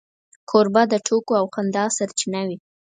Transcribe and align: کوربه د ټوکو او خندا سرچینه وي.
کوربه 0.49 0.83
د 0.91 0.93
ټوکو 1.05 1.33
او 1.39 1.45
خندا 1.53 1.83
سرچینه 1.97 2.41
وي. 2.47 2.57